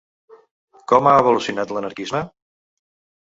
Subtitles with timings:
[0.91, 2.23] Com ha evolucionat l’anarquisme?